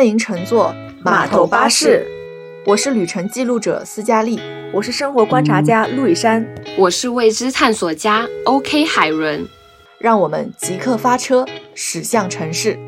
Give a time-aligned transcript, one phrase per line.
[0.00, 0.74] 欢迎乘坐
[1.04, 2.06] 码头巴士。
[2.64, 4.40] 我是旅程记录者斯嘉丽，
[4.72, 6.42] 我是生活观察家陆以山，
[6.78, 9.46] 我是未知探索家 OK 海伦。
[9.98, 11.44] 让我们即刻发车，
[11.74, 12.78] 驶向城市。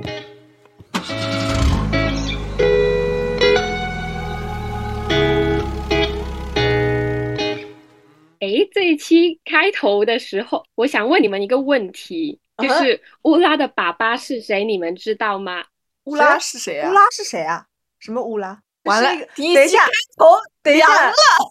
[8.41, 14.65] 哎，这一期开头的时候，我想问你们一个问题，就是乌拉的爸爸是谁？
[14.65, 15.63] 你们知道吗？
[16.05, 16.91] 乌拉是谁啊？
[16.91, 17.67] 乌拉是谁啊？
[17.99, 18.61] 什么乌拉？
[18.85, 20.27] 完了，等一下，头
[20.61, 20.87] 等一下，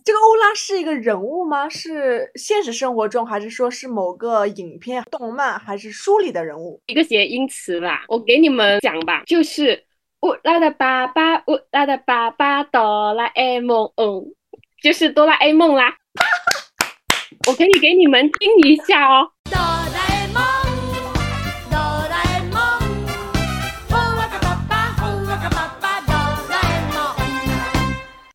[0.04, 1.70] 这个乌拉是一个人物吗？
[1.70, 6.82] 是现实生活中，还是说是某个影片、动漫，还是书里的人物？
[6.88, 9.86] 一个谐音词啦，我给你们讲吧，就是
[10.24, 14.26] 乌拉的爸爸，乌拉的爸爸，哆啦 A 梦，嗯，
[14.84, 15.96] 就是哆啦 A 梦啦。
[17.48, 19.32] 我可以给你们听一下哦。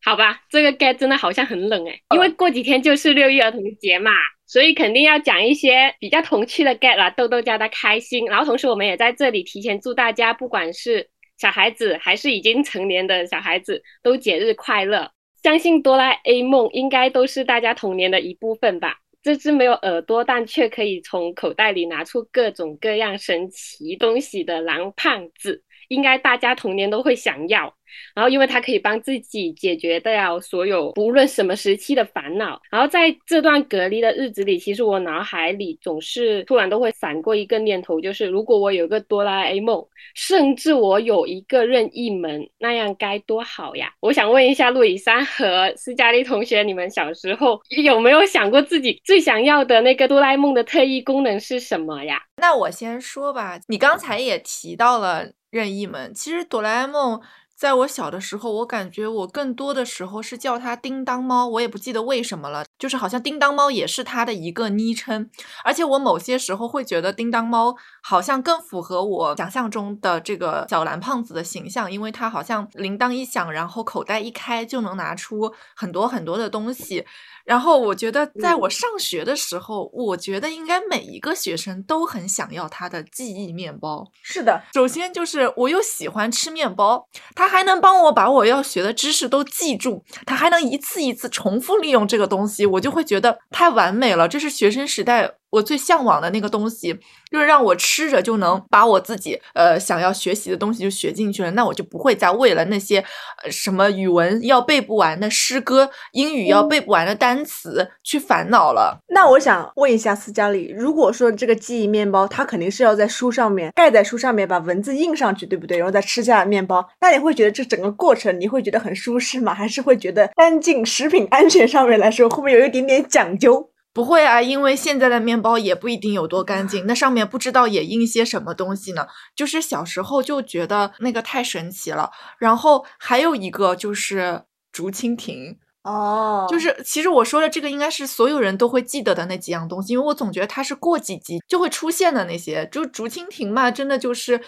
[0.07, 4.13] 好吧，这个 get 真的好像很冷哎，因为过几天就是六一儿童节嘛，
[4.47, 8.25] 所以肯定要讲一些比较童趣的 get 啦，逗逗家的开心。
[8.27, 15.11] 然后同时我们也在这里提前祝大家，不管是小孩子还是已经成年的小孩子，都节日快乐。
[15.43, 18.99] 相信哆啦 A 梦应该都是大家童年的一部分吧。
[19.25, 27.75] 这只没有耳朵但却可以从口袋里拿出各种各样神奇东西的蓝胖子，应该大家童年都会想要。
[28.15, 32.61] 然后，因为它可以帮自己解决掉所有不论什么时期的烦恼。
[32.69, 43.93] 然后在这段隔离的日子里，其实我脑海里总是突然都会闪过一个念头，就是如果我有个哆啦 A 梦，甚至我有一个任意门，那样该多好呀！
[44.01, 52.21] 我想问一下陆以山和斯嘉丽同学，你们小时候有没有想过自己最想要的那个哆啦 A 梦的特异功能是什么呀？
[52.39, 57.21] 那我先说吧，你刚才也提到了任意门，其实哆啦 A 梦。
[57.55, 65.31] 在我小的时候，我感觉我更多的时候是叫它叮当猫，我也不记得为什么了，就是好像叮当猫也是它的一个昵称，
[65.65, 77.05] 而且我某些时候会觉得叮当猫好像更符合我想象中的这个小蓝胖子的形象，因为它好像铃铛一响，然后口袋一开就能拿出很多很多的东西。
[77.45, 84.05] 然后我觉得，在我上学的时候，我觉得应该每一个学生都很想要他的记忆面包。
[84.21, 87.07] 是的，首先就是我又喜欢吃面包，
[87.37, 94.29] 它还能帮我把我要学的知识都记住，它还能一次一次重复利用这个东西，我就会觉得太完美了。
[94.29, 95.35] 这是学生时代。
[95.51, 96.93] 我最向往的那个东西，
[97.31, 103.05] 就是让我吃着就能把我自己呃想要学习的东西就学进去了，那我就不会再为了那些
[103.51, 109.01] 什么语文要背不完的诗歌、英语要背不完的单词去烦恼了。
[109.09, 115.79] 那我想问一下斯嘉丽，如果说这个记忆面包，它肯定是要在书上面盖在书上面，把文字印上去，对不对？
[115.79, 119.53] 然后再吃下面包，那你会觉得这整个过程你会觉得很舒适吗？
[119.55, 120.77] 还是会觉得干净？
[120.87, 123.71] 食品安全上面来说，会不会有一点点讲究？
[123.97, 129.07] 不会啊，因为现在的面包也不一定有多干净，那上面不知道也印些什么东西呢。
[129.35, 132.11] 就是小时候就觉得那个太神奇了。
[132.39, 142.69] 然后还有一个就是竹蜻蜓哦，就是其实我说的这个应该是所有人都会记得的那几样东西，因为我总觉得它是过几集就会出现的那些。
[142.71, 144.39] 就竹蜻蜓嘛，真的就是，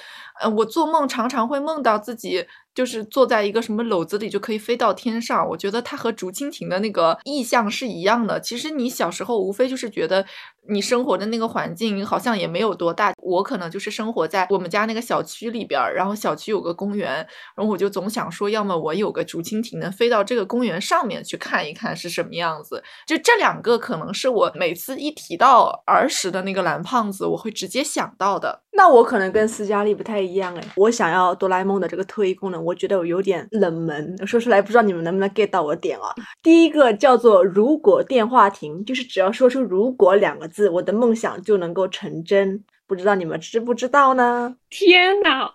[0.43, 2.47] 呃，我做梦常常会梦到自己。
[2.79, 8.41] 就是坐在一个什么篓子里就可以飞到天上，我觉得它和竹蜻蜓的那个意象是一样的。
[8.41, 10.25] 其实你小时候无非就是觉得
[10.69, 13.13] 你生活的那个环境好像也没有多大。
[13.21, 17.15] 我可能就是生活在我们家那个小区里边，然后小区有个公园，
[17.57, 22.85] 然后我就总想说，要么我有个竹蜻蜓能飞到这个公园上面去看一看是什么样子。
[23.09, 28.63] 就这两个可能是我每次一提到儿时的那个蓝胖子，我会直接想到的。
[28.71, 32.68] 那我可能跟斯嘉丽不太一样哎，我想要哆啦 A 梦的这个特异功能。
[32.69, 36.15] 我觉得我有点冷门，说出来不知道你们能不能 get 到我点啊。
[36.43, 42.63] 第一个叫做“如果电话亭”，就是只要说出“如果”两个字，我的梦想就能够成真。
[42.87, 44.55] 不知道你们知不知道呢？
[44.69, 45.51] 天哪，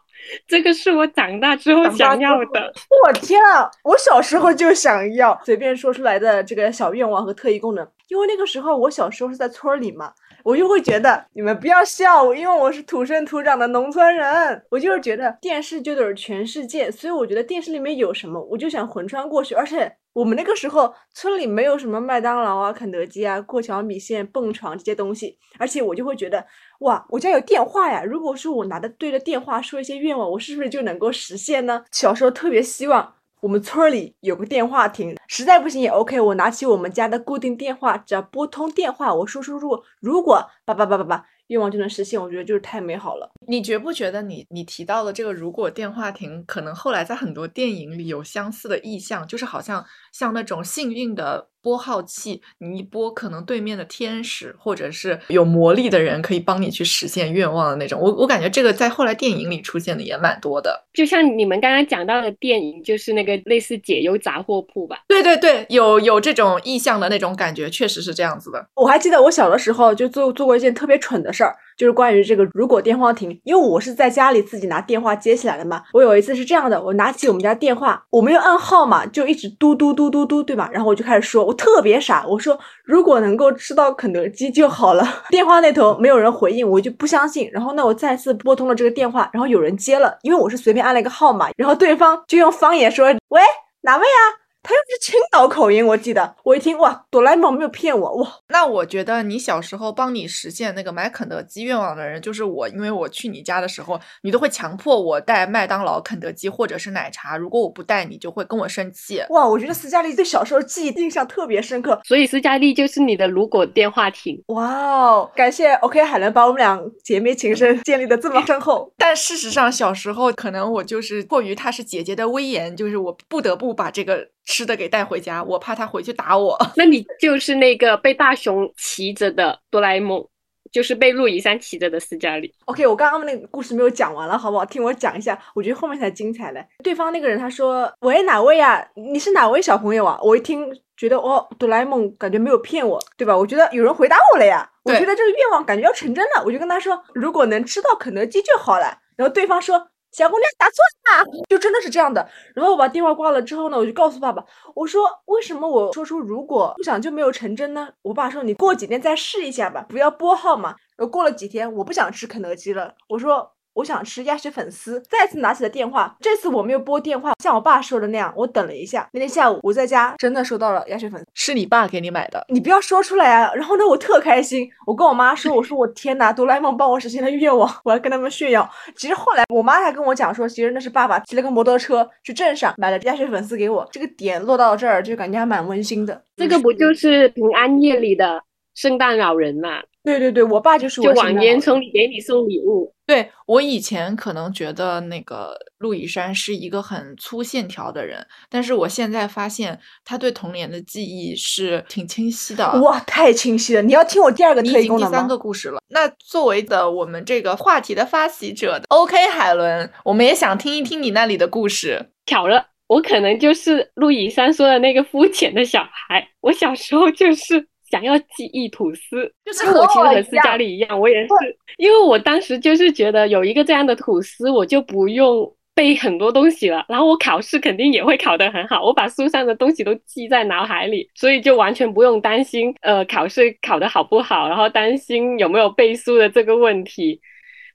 [0.48, 2.74] 这个是我长大之后想要的。
[3.06, 10.12] 我天啊，我小时候就想要随便说出来的这个小愿望和特异功能，因为那个时候我小时候是在村里嘛。
[10.44, 14.62] 我就会觉得你们不要笑我，因为我是土生土长的农村人。
[14.69, 19.56] 我就是觉得电视就得是全世界，所以我觉得电视里面有什么，我就想魂穿过去。
[19.56, 26.45] 而且我们那个时候村里没有什么麦当劳啊、肯德基啊、过桥米线、蹦床这些东西，而且我就会觉得
[26.80, 28.04] 哇，我家有电话呀！
[28.04, 31.86] 如果说我拿着对着电话说一些愿望，我是不是就能够实现呢？
[31.92, 33.16] 小时候特别希望。
[33.44, 36.18] 我们村里有个电话亭，实在不行也 OK。
[36.18, 43.30] 我拿起我们家的固定电话，只要拨通电话，我说输入如果叭叭叭叭叭，愿望就能实现，我觉得就是太美好了。
[43.45, 58.00] 你觉不觉得你你提到的这个如果电话亭，可能后来在很多电影里有相似的意象，就是好像像那种幸运的拨号器，你一拨，可能对面的天使或者是有魔力的人可以帮你去实现愿望的那种。
[58.00, 60.86] 我我感觉这个在后来电影里出现的也蛮多的。
[60.94, 65.04] 就像你们刚刚讲到的电影，就是那个类似解忧杂货铺吧？
[65.07, 68.68] 对对对，有有这种意向的那种感觉，确实是这样子的。
[68.75, 75.81] 我还记得我小的时候就做做过一件特别蠢的事儿，就是关于这个如果电话亭，因为我是在家里自己拿电话接起来的嘛。
[75.94, 80.70] 我有一次是这样的，我拿起我们家电话，我没有按号码，就一直嘟嘟嘟嘟嘟，对吧？
[80.72, 85.08] 然后我就开始说，我特别傻，我说如果能够吃到肯德基就好了。
[85.30, 87.50] 电话那头没有人回应，我就不相信。
[87.52, 93.42] 然后那，我再次拨通了这个电话，然后有人接了，因为我是随便按了一个号码，然后对方就用方言说：“喂，
[93.81, 94.22] 哪位啊？”
[94.63, 98.38] 他又是青岛口音，我记得我一听哇，哆啦 A 梦没有骗我哇！
[98.48, 109.21] 那我觉得你小时候帮你实现那个买肯德基愿望的人就是我，因为我去你家的时候，你都会强迫我带麦当劳、肯德基或者是奶茶，如果我不带，你就会跟我生气。
[109.31, 114.42] 哇，我觉得斯嘉丽对小时候记忆印象特别深刻，所以斯嘉丽就是你的如果电话亭。
[114.48, 118.89] 哇哦，感谢 OK 海伦把我们俩姐妹情深建立的这么深厚。
[118.98, 124.30] 但事实上，小时候可能我就是迫于她是姐姐的威严，就是我不得不把这个。
[124.54, 126.56] 吃的给带回家，我怕他回去打我。
[126.78, 130.24] 那你就是那个被大熊骑着的哆啦 A 梦，
[130.72, 132.54] 就是被路易山骑着的斯嘉丽。
[132.66, 134.64] OK，我刚刚那个故事没有讲完了，好不好？
[134.64, 136.64] 听我讲一下，我觉得后面才精彩嘞。
[136.84, 138.88] 对方那个人他说：“喂，哪位呀？
[138.94, 143.36] 你是哪位小朋友啊？”我一听觉得哦，哆啦 A 梦感觉没有骗我，对吧？
[143.36, 144.70] 我觉得有人回答我了呀。
[144.84, 149.88] 我觉得这个愿望感觉要成真了，我就跟他说：“如果能吃到肯德基就好了。”然后对方说。
[150.13, 150.75] 小姑娘打错
[151.18, 152.27] 了，就真的是这样的。
[152.56, 154.45] 然后我把电话挂了之后呢，我就告诉爸爸，
[154.75, 157.89] 我说为什么我说出如果不想就没有成真呢？
[158.01, 160.75] 我爸说你过几天再试一下吧，不要拨号嘛。
[160.95, 163.53] 然后过了几天，我不想吃肯德基了，我说。
[163.74, 166.16] 我想吃鸭血粉丝，再次拿起了电话。
[166.20, 169.08] 这次我没有拨电话，像我爸说的那样，我等了一下。
[169.14, 172.46] 那天下午我在家，真的收到了鸭血粉丝，是你爸给你买的。
[172.50, 173.54] 你不要说出来啊！
[173.56, 178.70] 然后呢，我特开心，我跟我妈说，我说我 天哪，哆啦 A 梦帮我实现了愿望，我要跟他们炫耀。
[178.96, 183.88] 其实后来我妈还跟我讲说，其实那是爸爸骑了个摩托车去镇上买了鸭血粉丝给我。
[183.92, 186.24] 这个点落到这儿就感觉还蛮温馨的。
[186.36, 188.42] 这个不就是平安夜里的
[188.76, 189.81] 圣诞老人嘛？
[190.04, 192.94] 对对对，我爸就是我就往烟囱里给你送礼物。
[193.06, 202.70] 对我以前可能觉得那个陆以山是一个很粗线条的人，但是我现在发现他对童年的记忆是挺清晰的。
[202.82, 203.82] 哇，太清晰了！
[203.82, 205.80] 你要听我第二个特异功能第三个故事了。
[205.90, 212.10] 那作为的我们这个话题的发起者，OK，海伦，我们也想听一听你那里的故事。
[212.26, 216.26] 巧了，我可能就是陆以山说的那个肤浅的小孩。
[216.42, 217.68] 我小时候就是。
[217.94, 221.30] 想要记忆吐司，就是我其实和斯嘉丽一样，我也是，
[221.78, 237.22] 因为我当时就是觉得有一个这样的吐司，我就不用背很多东西了，然后我考试肯定也会考得很好，我把书上的东西都记在脑海里，所以就完全不用担心呃考试考得好不好，然后担心有没有背书的这个问题。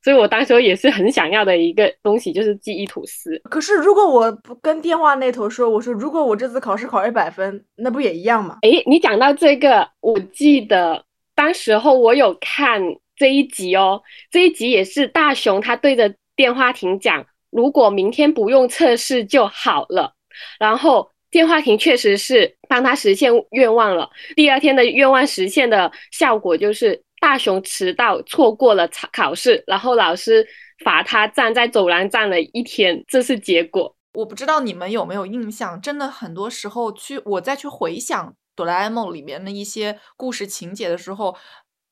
[0.03, 3.37] 所以我当时也是很想要的一个东西，就是记忆吐司。
[3.51, 8.59] 可是如果我不跟电话那头说，我说如果我这次考试考一百分，那不也一样吗？
[8.63, 11.05] 诶，你讲到这个，我记得
[11.35, 12.81] 当时候我有看
[13.17, 20.15] 这一集哦，这一集也是大雄他对着电话亭讲，如果明天不用测试就好了。
[20.61, 24.09] 然后电话亭确实是帮他实现愿望了。
[24.37, 27.03] 第二天的愿望实现的效果就是。
[27.21, 30.47] 大雄迟到，错过了考试，然后老师
[30.85, 33.97] 罚他站在走廊站了一天，这是结果。
[34.15, 41.37] 我不知道你们有没有印象，真的很多时候去我再去回想哆啦 A 梦里面的一些故事情节的时候。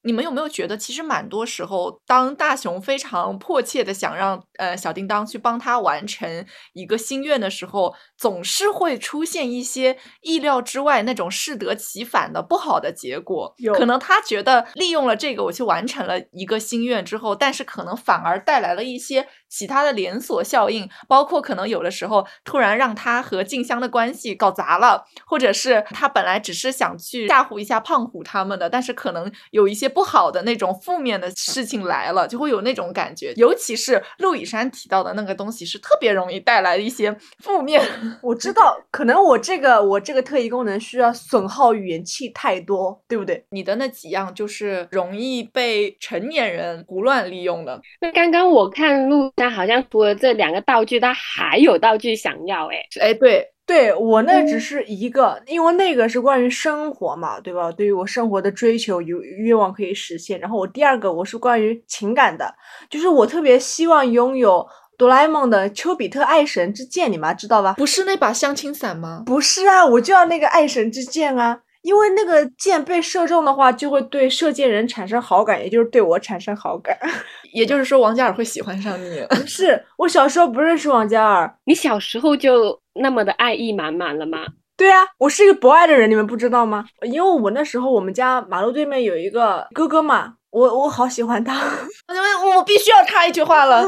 [0.07, 13.53] 你们有没有觉得，其实蛮多时候，当大雄非常迫切的想让呃小叮当去帮他完成一个心愿的时候，总是会出现一些意料之外那种适得其反的不好的结果。
[13.75, 29.87] 可能他觉得利用了这个，我去完成了一个心愿之后，但是可能反而带来了一些其他的连锁效应，包括可能有的时候突然让他和静香的关系搞砸了，或者是他本来只是想去吓唬一下胖虎他们的，但是可能有一些。
[29.97, 33.33] 不好的那种负面的事情来了，就会有那种感觉。
[33.37, 37.81] 尤其是陆以山提到的那个东西，是特别容易带来一些负面。
[38.21, 43.43] 我知道，可能我这个我这个特异功能需要损耗元气太多，对不对？
[43.49, 47.81] 你的那几样就是容易被成年人胡乱利用的。
[48.01, 53.53] 那刚刚我看陆山好像除了这两个道具，他还有道具想要，哎哎，对。
[53.67, 57.73] 对我那只嗯是一个，因为那个是关于生活嘛，对吧？
[57.73, 60.39] 对于我生活的追求，有愿望可以实现。
[60.39, 62.55] 然后我第二个我是关于情感的，
[62.89, 64.65] 就是我特别希望拥有
[64.97, 67.73] 哆啦 A 梦的丘比特爱神之剑，你们知道吧？
[67.77, 69.25] 不是那把相亲伞吗？
[69.27, 76.99] 不是啊，我就要那个爱神之剑啊，因为那个箭被射中的话，就会对射箭人产生好感，也就是对我产生好感。
[77.55, 79.25] 也就是说，王嘉尔会喜欢上你。
[79.31, 81.49] 不 是，我小时候不认识王嘉尔。
[81.65, 84.39] 你小时候就那么的爱意满满了吗？
[84.77, 86.85] 对啊，我是一个博爱的人，你们不知道吗？
[87.03, 91.55] 因为我那时候我们家马路对面有一个哥哥嘛，我我好喜欢他。
[92.57, 93.85] 我必须要插一句话了。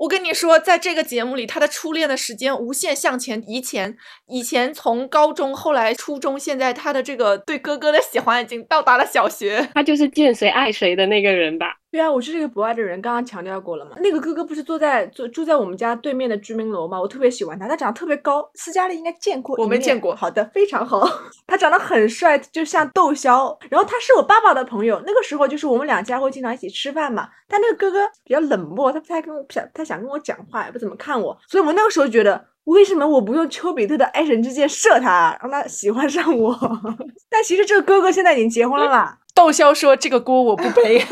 [0.00, 9.68] 我跟你说，在这个节目里，他的初恋的时间无限向前移前，以前从高中，后来初中，现在他的这个对哥哥的喜欢已经到达了小学。
[9.74, 11.79] 他就是见谁爱谁的那个人吧？
[11.92, 13.96] 对啊，我是这个博爱的人，刚刚强调过了嘛。
[13.98, 17.00] 那个哥哥不是坐在住住在我们家对面的居民楼吗？
[17.00, 21.04] 我特别喜欢他，他长得特别高，斯嘉丽应该见过，我没见过好的，非常好。
[21.48, 23.58] 他长得很帅，就像窦骁。
[23.68, 27.28] 然后他是我爸爸的朋友，那个时候就是我们两家会经常一起吃饭嘛。
[27.48, 31.36] 但那个哥哥比较冷漠，他不太跟我想，他想跟我讲话，也不怎么看我。
[31.48, 36.56] 所以我那个时候觉得，为什么我不用丘比特的爱神之箭射他，让他喜欢上我？
[37.28, 39.16] 但其实这个哥哥现在已经结婚了嘛。
[39.34, 41.02] 窦骁说：“这个锅我不背。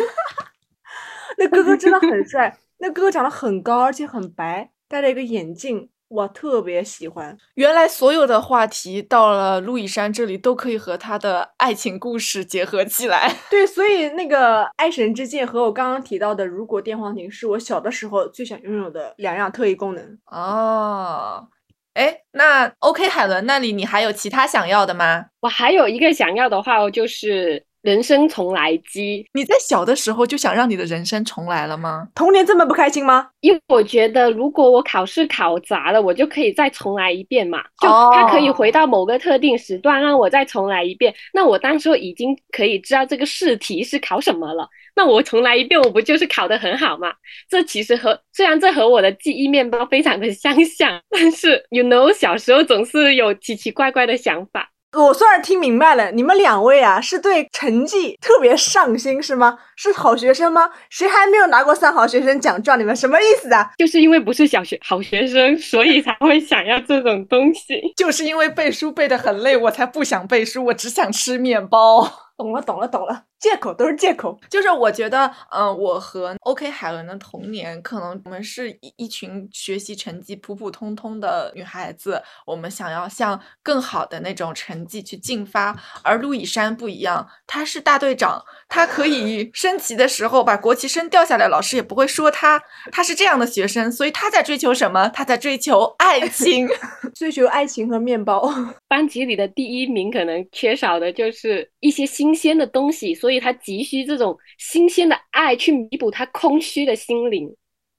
[1.38, 7.36] 那哥哥真的很帅，那哥哥长得很高，而且很白，戴着一个眼镜，我，特别喜欢。
[7.54, 13.32] 原来所有的话题到了路易山这里都可以和他的爱情故事结合起来。
[13.50, 20.18] 对，所以那个爱神之剑和我刚刚提到的如果电话亭是我小的时候最想拥有的两样特异功能。
[20.26, 21.46] 哦，
[21.94, 25.26] 哎，那 OK 海伦那里你还有其他想要的吗？
[25.40, 32.08] 我还有一个想要的话，就是人生重来机，你在小的时候就想让你的人生重来了吗？
[32.14, 33.28] 童年这么不开心吗？
[33.40, 41.14] 因为我觉得如果我考试考砸了，我就可以再重来一遍嘛，就哦它可以回到某个特定时段，让我再重来一遍。
[41.32, 47.12] 那我当时候已经可以知道这个试题是考什么了，那我重来一遍，我不就是考得很好吗？
[47.48, 54.68] 这其实和虽然这和我的记忆面包非常的相像，但是 you know 小时候总是有奇奇怪怪的想法。
[54.96, 59.58] 我算是听明白了，你们两位啊是对成绩特别上心是吗？
[59.76, 60.70] 是好学生吗？
[60.88, 62.78] 谁还没有拿过三好学生奖状？
[62.80, 63.70] 你们什么意思啊？
[63.76, 67.92] 就是因为不是小学好学生，所以才会想要这种东西。
[67.96, 72.08] 就是因为背书背得很累，我才不想背书，我只想吃面包。
[72.38, 74.38] 懂了，懂了，懂了，借口都是借口。
[74.50, 85.76] 就是我觉得，嗯、我和 OK 海伦的童年，可能我们是一一群学习成绩普普通通的女孩子，我们想要向更好的那种成绩去进发。
[86.02, 92.60] 而陆以山不一样，他是大队长，他可以升旗的时候把国旗升掉下来，老师也不会说他。
[92.90, 95.08] 他是这样的学生，所以他在追求什么？
[95.08, 96.68] 他在追求爱情。
[97.14, 98.48] 追求爱情和面包。
[98.88, 107.54] 班级里的第一名可能缺少的就是一些新鲜的东西，所以他急需这种新鲜的爱去弥补他空虚的心灵。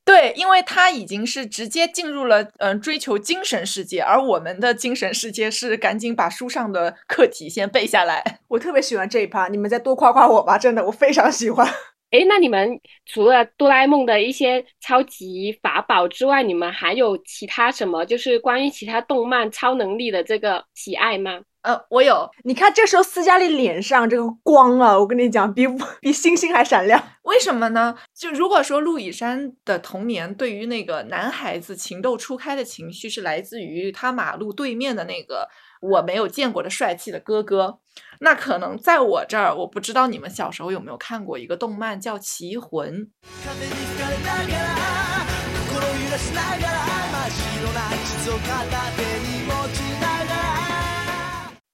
[0.05, 8.23] 对，因为他已经是直接进入了嗯、呃追求精神世界，而我们的精神世界是赶紧把书上的课题先背下来。
[8.47, 11.67] 我特别喜欢这一趴，你们再多夸夸我吧，真的，我非常喜欢。
[12.09, 21.41] 哎，那你们除了哆啦 A 梦的一些超级法宝之外，你们还有其他什么就是关于其他动漫超能力的这个喜爱吗？
[21.61, 25.67] 呃，我有，你看这时候斯嘉丽脸上这个光啊，我跟你讲，比
[25.99, 27.03] 比星星还闪亮。
[27.23, 27.95] 为什么呢？
[28.17, 35.49] 就如果说陆以山的童年对于那个男孩子情窦初开的情绪是来自于他马路对面的那个
[35.81, 37.79] 我没有见过的帅气的哥哥，
[38.21, 42.93] 那可能在我这儿，我不知道你们小时候有没有看过一个动漫叫《棋魂》。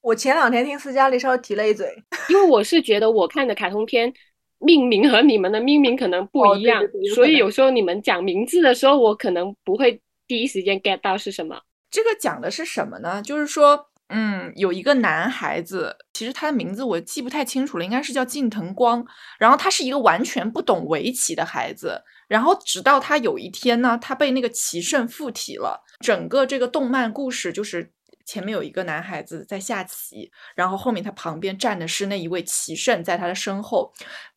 [0.06, 1.88] 我前两天听斯嘉丽稍微提了一嘴，
[2.30, 4.14] 因为我是觉得我看的卡通片
[4.60, 6.80] 命名和你们的命名可能不一样，
[7.16, 11.60] 所以有时候你们讲名字的时候，我可能不会第一时间 get 到是什么。
[11.90, 13.20] 这个讲的是什么呢？
[13.24, 19.04] 就是说，嗯，有一个男孩子，其实他的名字我记不太清楚了，应该是叫近藤光。
[19.40, 22.00] 然后他是一个完全不懂围棋的孩子。
[22.28, 25.84] 然后直到他有一天呢，他被那个棋圣附体了。
[26.00, 27.95] 整个这个动漫故事就是。
[28.26, 33.94] 前面有一个男孩子在下棋，然后后面他旁边站的是那一位棋圣，在他的身后。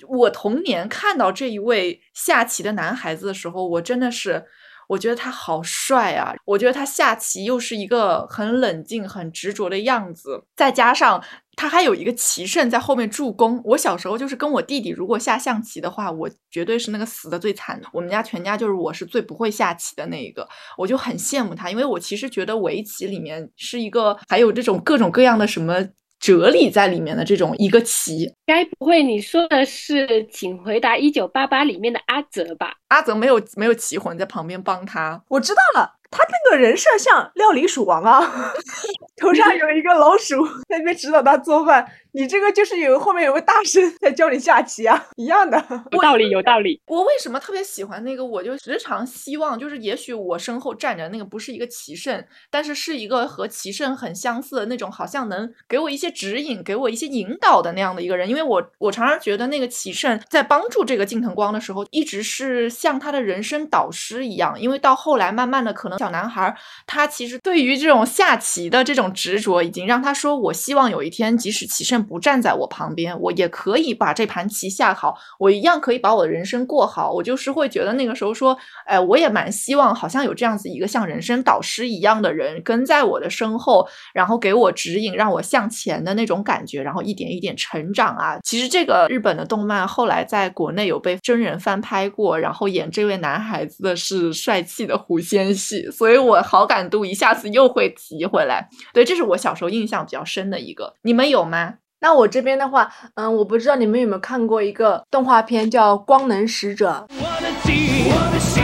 [0.07, 4.45] 我童年看到这一位下棋的男孩子的时候，我真的是
[4.88, 6.35] 我觉得他好帅啊！
[6.45, 11.23] 我觉得他下棋又是一个很冷静、很执着的样子，再加上
[11.58, 13.60] 他还有一个棋圣在后面助攻。
[13.64, 17.88] 我小时候就是跟我弟弟，如果下象棋的话，我绝对是那个死的最惨的。
[17.92, 25.84] 我们家全家就是我是最不会下棋的那一个，我就很羡慕他，因为我其实觉得围棋里面是一个还有这种各种各样的什么
[26.20, 28.32] 哲理在里面的这种一个棋。
[28.46, 32.72] 该不会你说的是《请回答一九八八》里面的阿泽吧？
[32.86, 38.52] 阿泽没有没有棋魂在旁边帮他，我知道了，他那个人设像料理鼠王啊，
[39.16, 41.86] 头上有一个老鼠在那边指导他做饭。
[42.12, 45.62] 你这个就是有后面有个大神在教你下棋啊，一样的。
[45.92, 46.80] 有道理，有道理。
[46.86, 48.24] 我为什么特别喜欢那个？
[48.24, 58.28] 我就时常希望，就是也许我身后站着那个不是一个棋圣，但是是一个和棋圣很相似的那种，好像能给我一些指引、给我一些引导的那样的一个人。
[58.28, 64.58] 因为我我常常觉得那个棋圣在帮助这个近藤光的时候，一直是像他的人生导师一样。
[64.58, 77.12] 因为到后来，慢慢的，可能小男孩他其实对于这种下棋的这种执着，已经让他说：“我希望有一天，即使棋圣。”不站在我旁边，我也可以把这盘棋下好，我一样可以把我的人生过好。
[77.12, 88.38] 我就是会觉得那个时候说，哎，我也蛮希望，好像有这样子一个像人生导师一样的人跟在我的身后，然后给我指引，让我向前的那种感觉，然后一点一点成长啊。
[88.42, 98.68] 其实这个日本的动漫后来在国内有被真人翻拍过，然后演这位男孩子的是帅气的狐仙系，所以我好感度一下子又会提回来。
[98.92, 101.75] 对，这是我小时候印象比较深的一个，你们有吗？
[102.00, 107.04] 那我这边的话，嗯，我不知道你们有没有看过一个动画片叫《光能使者》。
[107.18, 108.62] 我的心，我的心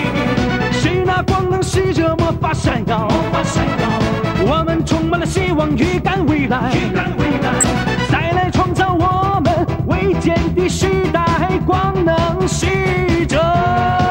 [0.73, 3.89] 是那光能使者，魔法闪耀，魔法闪耀。
[4.47, 7.53] 我们充满了希望，预感未来，预感未来。
[8.09, 14.04] 再来创造我们未见的时代，光能使者。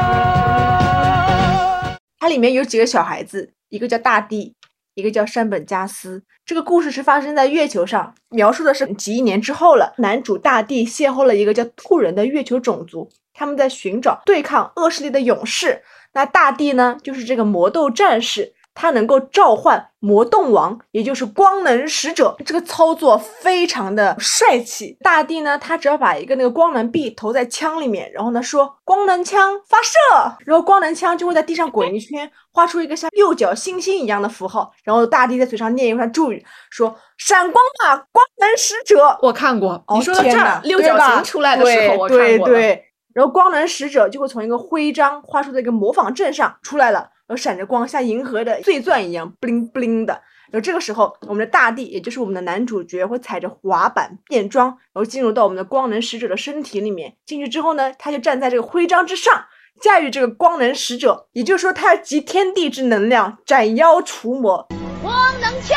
[2.24, 4.54] 它里面有几个小孩子，一个叫大地。
[4.94, 9.92] 一个叫山本加斯，这个故事是发生在月球上，描述的是几亿年之后了。
[9.98, 15.82] 男主大地邂逅了一个叫兔人的月球种族，他们在寻找对抗恶势力的勇士。
[16.14, 18.54] 那大地呢，就是这个魔斗战士。
[18.74, 24.98] 他能够召唤魔动王，也就是光能使者，这个操作非常的帅气。
[25.00, 39.16] 大地呢，他只要把一个那个光能币投在枪里面，然后呢说光能枪发射，然后光能枪就会在地上滚一圈，画出一个像六角星星一样的符号，然后大地在嘴上念一串咒语，说闪光吧，光能使者。
[39.22, 42.52] 我看过，哦你说到这儿，六角星出来的时候，我看过了。
[42.52, 42.84] 对对，
[43.14, 47.10] 然后光能使者就会从一个徽章画出的一个模仿阵上出来了。
[47.26, 50.12] 然后闪着光，像银河的碎钻一样，bling bling 的。
[50.50, 57.16] 然后这个时候，我们的大地，也就是我们的男主角，会踩着滑板变装，然后进入到我们的光能使者的身体里面。
[57.26, 59.46] 进去之后呢，他就站在这个徽章之上，
[59.80, 61.26] 驾驭这个光能使者。
[61.32, 64.68] 也就是说，他要集天地之能量，斩妖除魔。
[65.02, 65.76] 光能枪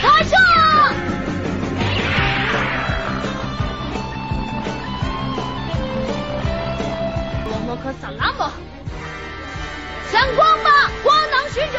[0.00, 0.36] 发射！
[7.50, 8.44] 我们可萨拉姆，
[10.10, 11.78] 闪光吧，光能使者！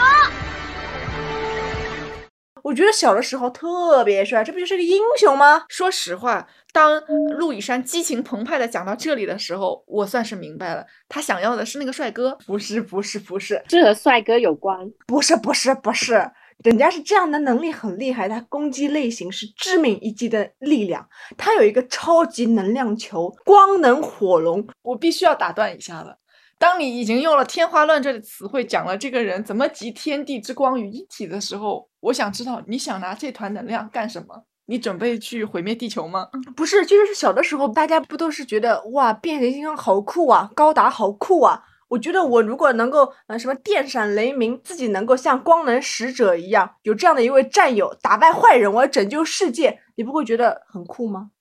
[2.61, 5.63] 我觉得小的时候特别帅，这不就是个英雄吗？
[5.67, 7.01] 说实话，当
[7.37, 12.37] 陆以山激情澎湃的讲到这里的时候，我算是明白了，他想要的是那个帅哥。
[12.45, 14.77] 不是，不是，不是，这和帅哥有关。
[15.07, 16.29] 不是，不是，不是，
[16.63, 24.67] 人家是这样的能力很厉害，他攻击类型是致命一击的力量，他有一个超级能量球，光能火龙。
[24.83, 26.17] 我必须要打断一下了。
[26.59, 34.43] 当你已经用了“天花乱坠”的词汇讲了这个人怎么集天地之光于一体的时候，我想知道你想拿这团能量干什么？
[34.65, 36.27] 你准备去毁灭地球吗？
[36.57, 41.63] 不是，就是小的时候大家不都是觉得哇，变形金刚好酷啊，高达好酷啊。
[41.87, 51.31] 我觉得我如果能够呃什么电闪雷鸣，自己能够像光能使者一样有这样的一位战友，打败坏人，我要拯救世界，你不会觉得很酷吗？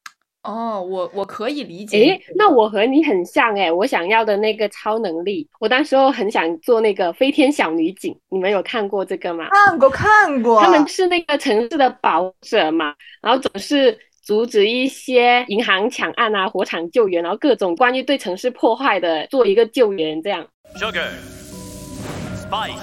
[0.45, 1.99] 哦，我我可以理解。
[1.99, 8.17] 诶，那我和你很像诶，我想要的那个超能力，我当时候很想做那个飞天小女警。
[8.31, 9.49] 你们有看过这个吗？
[9.51, 20.47] 看过看过，他们是那个城市的保者嘛，然后总是阻止一些银行抢案啊、火场救援，然后各种关于对城市破坏的做一个救援这样。
[20.77, 21.09] Sugar,
[22.37, 22.79] spice,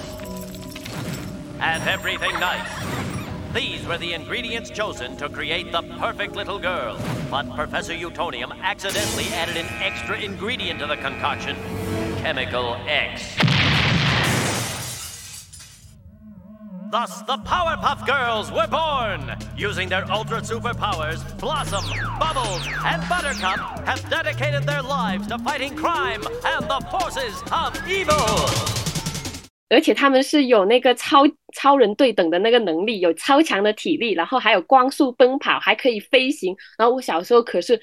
[1.60, 3.05] and everything nice.
[3.56, 7.00] These were the ingredients chosen to create the perfect little girl.
[7.30, 11.56] But Professor Utonium accidentally added an extra ingredient to the concoction
[12.18, 13.34] Chemical X.
[16.90, 19.34] Thus, the Powerpuff Girls were born!
[19.56, 21.82] Using their ultra superpowers, Blossom,
[22.18, 28.85] Bubbles, and Buttercup have dedicated their lives to fighting crime and the forces of evil!
[29.68, 31.22] 而且他们是有那个超
[31.54, 36.56] 超人对等的那个能力，有超强的体力，然后还有光速奔跑，还可以飞行。
[36.78, 37.80] 然后我小时候可是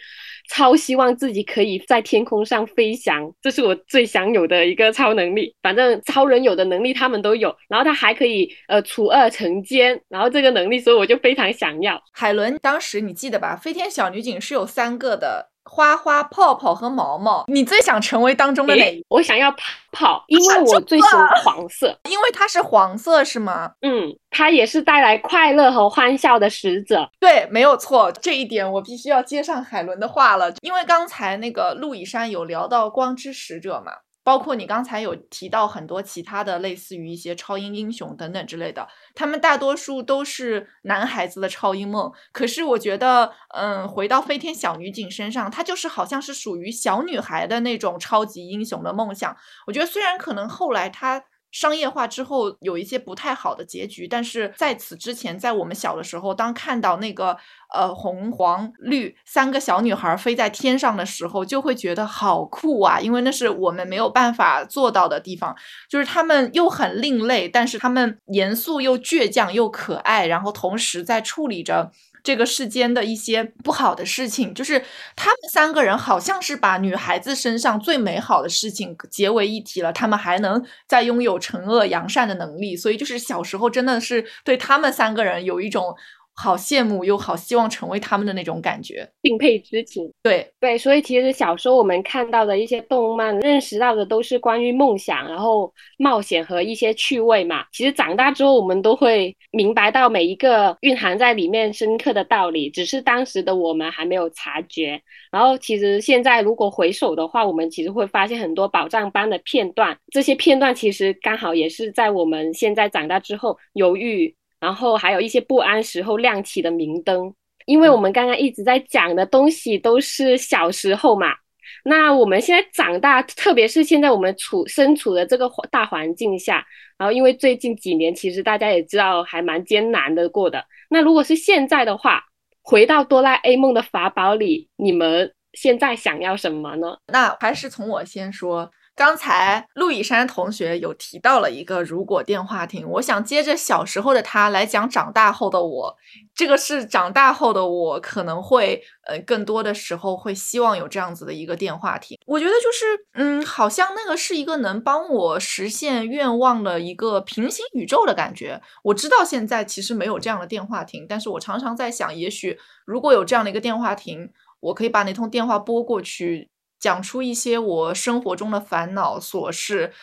[0.49, 5.53] 超希望自己可以在天空上飞翔，这是我最想有的一个超能力。
[5.61, 12.01] 反正超人有的能力他们都有，然后他还可以呃除恶惩奸，然后这个能力，所以我就非常想要。
[12.13, 13.55] 海伦当时你记得吧？
[13.55, 15.52] 飞天小女警是有三个的。
[15.65, 19.03] 花花、泡泡和毛毛，你最想成为当中的哪一？
[19.09, 19.57] 我想要泡
[19.91, 23.71] 泡，因为我最喜欢黄色，因为它是黄色，是吗？
[23.81, 27.09] 嗯，它也是带来快乐和欢笑的使者。
[27.19, 33.93] 对，没有错，这一点我必须要接上海伦的话了，因为刚才那个陆以山有聊到光之使者嘛。
[34.23, 42.11] 包括你刚才有提到很多其他的，类似于一些超英英雄等等之类的，他们大多数都是男孩子的超英梦。
[42.31, 49.35] 可是我觉得，嗯，回到飞天小女警身上，她就是好像是属于小女孩的那种超级英雄的梦想。
[49.67, 51.23] 我觉得虽然可能后来她。
[51.53, 57.37] 商业化之后有一些不太好的结局，但是在此之前，在我们小的时候，当看到那个
[57.73, 62.99] 呃红黄绿三个小女孩飞在天上的时候，就会觉得好酷啊！
[62.99, 65.55] 因为那是我们没有办法做到的地方，
[65.87, 71.91] 就是他们又很另类，但是他们严肃又倔强又可爱，然后同时在处理着。
[72.23, 74.81] 这个世间的一些不好的事情，就是
[75.15, 85.95] 他们三个人好像是把女孩子身上最美好的事情结为一体了，他们还能再拥有惩恶扬善的能力，所以就是小时候真的是对他们三个人有一种。
[86.35, 90.11] 好羡慕又好希望成为他们的那种感觉，敬佩之情。
[90.23, 97.65] 对对，所以其实小时候我们看到的一些动漫，认识到的都是关于梦想，然后冒险和一些趣味嘛。
[97.71, 104.99] 其实长大之后，我们都会明白到每一个蕴含在里面深刻的道理，只是当时的我们还没有察觉。
[105.31, 114.35] 然后其实现在如果回首的话，我们其实会发现很多宝藏般的片段，这些片段其实刚好也是在我们现在长大之后犹豫。
[114.63, 117.33] 然后还有一些不安时候亮起的明灯，
[117.65, 121.35] 因为我们刚刚一直在讲的东西都是小时候嘛。
[121.83, 126.65] 那我们现在长大，特别是现在我们处身处的这个大环境下，
[126.97, 130.63] 然后因为最近几年其实大家也知道还蛮艰难的过的。
[130.89, 132.23] 那如果是现在的话，
[132.61, 136.95] 回到哆啦 A 梦的法宝里，你们现在想要什么呢？
[137.07, 138.71] 那还是从我先说。
[138.95, 145.97] 刚才陆以山同学有提到了一个如果电话亭，我想接着小时候的他来讲长大后的我。
[146.35, 152.17] 这个是长大后的我可能会呃更多的时候会希望有这样子的一个电话亭。
[152.25, 158.61] 我觉得就是嗯，好像那个是一个能帮我实现愿望的一个平行宇宙的感觉。
[158.83, 166.49] 我知道现在其实没有这样的电话亭，但是我常常在想，也许如果有这样的一个电话亭，我可以把那通电话拨过去。
[166.83, 169.93] 讲出一些我生活中的烦恼琐事，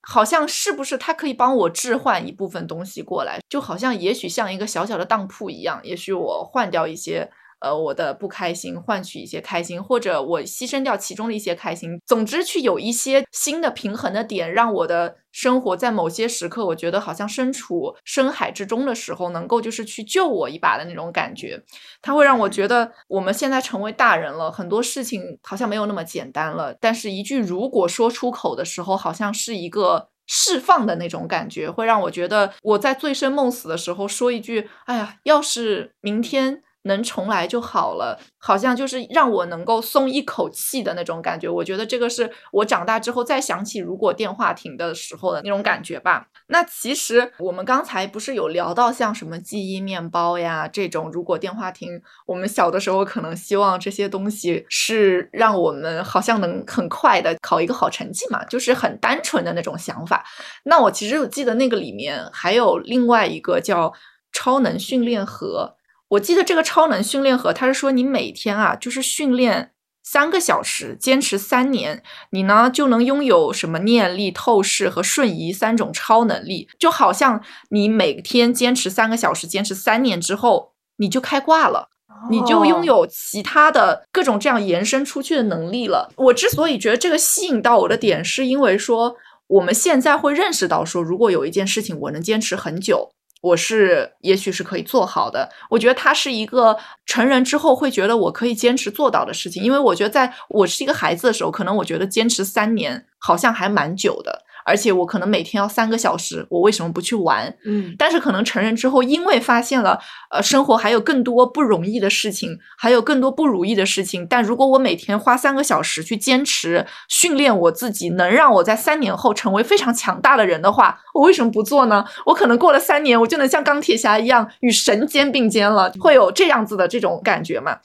[0.00, 7.30] 好像是不是他可以帮我置换一部分东西过来，就好像也许像一个小小的当铺一样，也许我换掉一些。
[7.62, 12.00] 呃，我的不开心换取一些开心，或者我牺牲掉其中的一些开心。
[12.04, 21.62] 总之，去有一些新的平衡的点，让我的生活在某些时刻，我觉得好像身处深海之中的时候，能够就是去救我一把的那种感觉。
[22.02, 26.74] 它会让我觉得，我们现在成为大人了，很多事情好像没有那么简单了。
[26.80, 41.48] 但是，一句如果说出口的时候，好像是一个释放的那种感觉，会让我觉得我在醉生梦死的时候说一句：“哎呀，要是明天。”能重来就好了，好像就是让我能够松一口气的那种感觉。
[41.48, 46.26] 我觉得这个是我长大之后再想起如果电话亭的时候的那种感觉吧。
[46.48, 60.24] 那其实我们刚才不是有聊到像什么记忆面包呀这种，如果电话亭，我们小的时候可能希望这些东西是让我们好像能很快的考一个好成绩嘛，就是很单纯的那种想法。
[60.64, 63.92] 那我其实我记得那个里面还有另外一个叫
[64.32, 65.76] 超能训练盒。
[66.12, 69.70] 我记得这个超能训练盒，它是说你每天啊，就是训练
[70.02, 76.68] 三个小时，坚持三年，你呢就能拥有什么念力、透视和瞬移三种超能力。
[76.78, 81.88] 就好像你每天坚持三个小时，坚持三年之后，你就开挂了，
[82.30, 86.12] 你就拥有其他的各种这样延伸出去的能力了。
[86.16, 93.12] 我之所以觉得这个吸引到我的点，是因为说我们现在会认识到，说如果有一件事情我能坚持很久。
[93.42, 107.54] 我是也许是可以做好的，我觉得它是一个成人之后会觉得我可以坚持做到的事情，因为我觉得在我是一个孩子的时候，可能我觉得坚持三年好像还蛮久的，而且我可能每天要三个小时，我为什么不去玩？
[107.64, 109.98] 嗯但是可能成人之后，因为发现了，
[110.30, 114.26] 呃，生活还有更多不容易的事情，还有更多不如意的事情。
[114.26, 122.04] 但如果我每天花三个小时去坚持训练我自己，能让我在三年后成为非常强大的人的话，我为什么不做呢？
[122.26, 127.76] 我可能过了三年，我就能像钢铁侠一样与神肩并肩了，会有这样子的这种感觉嘛？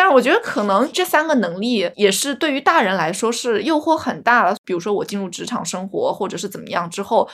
[0.00, 4.56] 但是我觉得可能这三个能力也是对于大人来说是诱惑很大了。
[4.64, 7.28] 比如说我进入职场生活，或者是怎么样之后，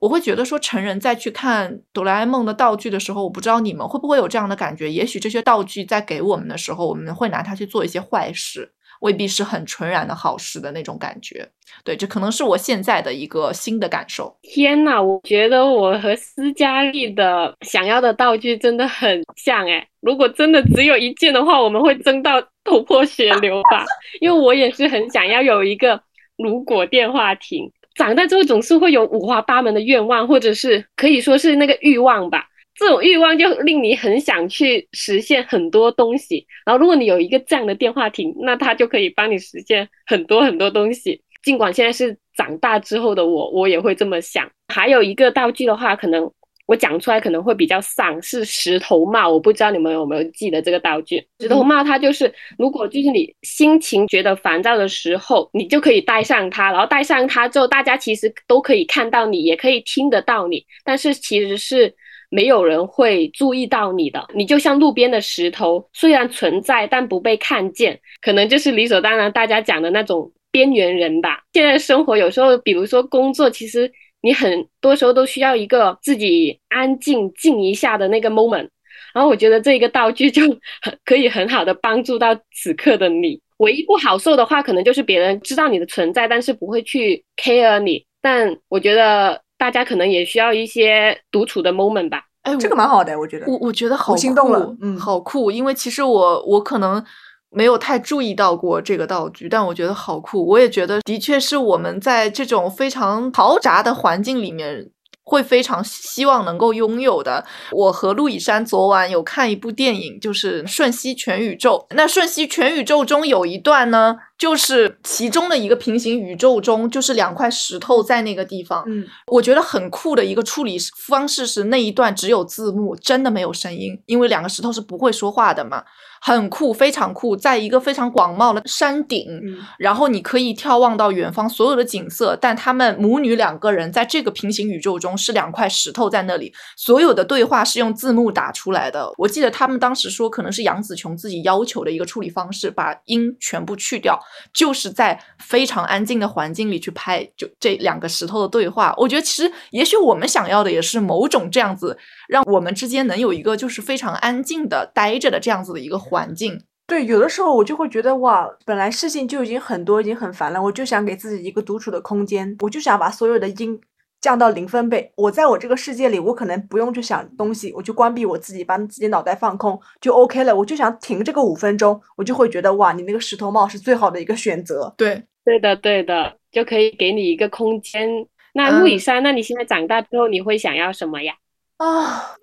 [0.00, 4.90] 我会觉得说成人再去看哆啦 A 梦的道具的时候，我不知道你们会不会有这样的感觉？
[4.90, 11.48] 也许这些道具在给我们的时候，我们会拿它去做一些坏事，未必是很纯然的好事的那种感觉。
[11.84, 14.36] 对，这可能是我现在的一个新的感受。
[14.42, 19.86] 天呐，我觉得我和斯嘉丽的想要的道具真的很像诶。
[20.00, 23.84] 如果真的只有一件的话，我们会争到 头破血流吧？
[24.20, 26.00] 因为我也是很想要有一个
[26.36, 27.70] 如果电话亭。
[27.94, 32.46] 长大之后总是会有五花八门的愿望，或者是可以说是那个欲望吧。
[32.78, 36.46] 这种欲望就令你很想去实现很多东西。
[36.64, 41.20] 然后，如果你有一个这样的电话亭，那它就可以帮你实现很多很多东西。
[41.42, 44.48] 尽管现在是长大之后的我，我也会这么想。
[44.72, 46.30] 还有一个道具的话，可能
[46.66, 49.28] 我讲出来可能会比较丧，是石头帽。
[49.28, 51.26] 我不知道你们有没有记得这个道具？
[51.40, 61.92] 石头帽它就是，如果就是你心情觉得烦躁的时候，你就可以戴上它，然后戴上它之后，大家其实都可以看到你，也可以听得到你，但是其实是。
[62.30, 71.42] 没有人会注意到你的，你就像路边的石头，虽然存在，但不被看见，可能就是理所当然大家讲的那种边缘人吧。
[71.54, 78.68] 现在生活有时候，比如说工作，其实你很多时候都需要一个自己安静静一下的那个 moment。
[79.14, 80.42] 然后我觉得这一个道具就
[80.82, 83.40] 很可以很好的帮助到此刻的你。
[83.56, 88.04] 唯一不好受的话，可能就是别人知道你的存在，但是不会去 care 你。
[88.20, 89.40] 但我觉得。
[89.58, 92.22] 大家可能也需要一些独处的 moment 吧。
[92.42, 93.46] 哎，这个蛮好的，我觉得。
[93.46, 95.50] 我我觉得好心动了，嗯，好酷。
[95.50, 97.04] 因为其实我我可能
[97.50, 100.46] 没有太注意到过这个道具，但我觉得好酷。
[100.46, 104.90] 我也觉得的确是我们在这种非常嘈杂的环境里面。
[105.30, 107.44] 会非常希望能够拥有的。
[107.72, 111.86] 我和陆以山昨晚有看一部电影，就是《瞬息全宇宙》。
[111.94, 118.84] 那《瞬息全宇宙》中有一段呢，就是其中的一个平行宇宙中，就是两块石头在那个地方。
[118.86, 125.82] 嗯，我觉得很酷的一个处理方式是那一段只有字幕，真的没有声音，因为两个石头是不会说话的嘛。
[126.20, 139.08] 很酷，非常酷，在一个非常广袤的山顶，嗯然后你可以眺望到远方所有的景色，但他们母女两个人在这个平行宇宙中是两块石头在那里，所有的对话是用字幕打出来的。
[139.16, 144.18] 我记得他们当时说，可能是杨紫琼自己要求的一个处理方式，把音全部去掉，
[144.52, 148.94] 就是在非常安静的环境里去拍，就这两个石头的对话。
[148.96, 151.96] 我觉得其实也许我们想要的也是某种这样子，
[152.28, 156.62] 让我们之间能有一个就是非常安静的待着的这样子的一个环境。
[156.86, 163.78] 对，有的时候我就会觉得哇，本来事情就已经很多，已经很烦了，我就想给自己一个独处的空间，我就想把所有的音
[164.20, 165.12] 降到零分贝。
[165.16, 170.54] 我在我这个世界里，我可能不用去想东西，我就关闭我自己，把自己脑袋放空就 OK 了。
[170.54, 174.92] 我就想停这个五分钟，我就会觉得哇，你那个石头帽是最好的一个选择。
[174.96, 178.08] 对，对的，对的，就可以给你一个空间。
[178.54, 181.34] 那嗯陆以山，那你现在长大之后，你会想要什么呀？
[181.76, 182.34] 啊，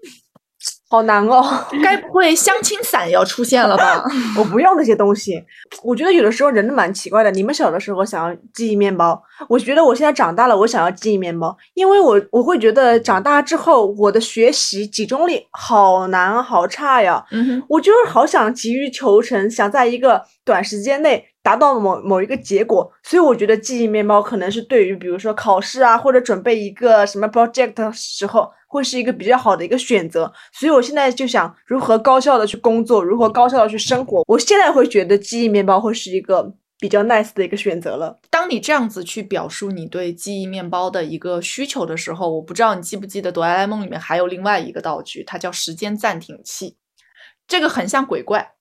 [0.95, 1.43] 好难哦。
[1.84, 4.03] 该不会相亲伞要出现了吧？
[4.39, 5.43] 我不要那些东西。
[5.84, 7.29] 我觉得有的时候人蛮奇怪的。
[7.31, 17.25] 你们小的时候想要记忆面包，我觉得我现在长大了，我想要记忆面包，因为我我会觉得长大之后我的学习集中力好难好差呀。
[17.31, 30.31] 嗯哼，我就是好想急于求成，想在一个短时间内达到某某一个结果，所以我觉得记忆面包可能是对于比如说考试啊，或者准备一个什么 project 的时候，会是一个比较好的一个选择。
[30.51, 34.23] 所以我现在就想如何高效的去工作，如何高效的去生活。
[34.27, 38.19] 我现在会觉得记忆面包会是一个比较 nice 的一个选择了。
[38.29, 46.77] 当你这样子去表述你对记忆面包的一个需求的时候，我不知道你记不记得哆啦 A 梦里面还有另外一个道具，它叫时间暂停器。
[47.47, 48.53] 这个很像鬼怪，